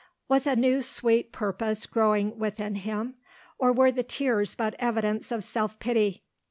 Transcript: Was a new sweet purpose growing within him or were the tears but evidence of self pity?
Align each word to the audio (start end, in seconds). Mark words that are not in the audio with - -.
Was 0.27 0.47
a 0.47 0.55
new 0.55 0.81
sweet 0.81 1.31
purpose 1.31 1.85
growing 1.85 2.39
within 2.39 2.73
him 2.73 3.17
or 3.59 3.71
were 3.71 3.91
the 3.91 4.01
tears 4.01 4.55
but 4.55 4.73
evidence 4.79 5.31
of 5.31 5.43
self 5.43 5.77
pity? 5.77 6.23